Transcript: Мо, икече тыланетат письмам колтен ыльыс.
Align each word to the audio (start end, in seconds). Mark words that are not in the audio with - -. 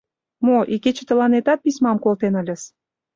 Мо, 0.45 0.57
икече 0.73 1.03
тыланетат 1.09 1.59
письмам 1.65 1.97
колтен 2.03 2.33
ыльыс. 2.41 2.61